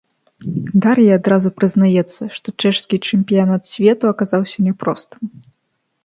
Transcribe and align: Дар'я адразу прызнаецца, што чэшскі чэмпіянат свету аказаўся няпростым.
Дар'я 0.83 1.17
адразу 1.19 1.49
прызнаецца, 1.57 2.21
што 2.37 2.47
чэшскі 2.61 2.97
чэмпіянат 3.09 3.61
свету 3.73 4.03
аказаўся 4.13 4.57
няпростым. 4.69 5.21